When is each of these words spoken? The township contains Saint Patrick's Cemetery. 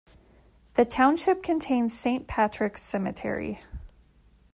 The 0.73 0.83
township 0.83 1.43
contains 1.43 1.93
Saint 1.93 2.25
Patrick's 2.25 2.81
Cemetery. 2.81 3.61